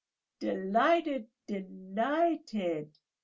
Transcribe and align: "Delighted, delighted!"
"Delighted, 0.39 1.27
delighted!" 1.45 2.97